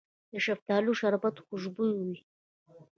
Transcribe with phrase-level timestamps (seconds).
[0.31, 2.19] د شفتالو شربت خوشبويه وي.